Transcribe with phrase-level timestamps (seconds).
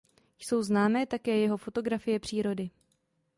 [0.39, 2.69] Jsou známé také jeho fotografie přírody.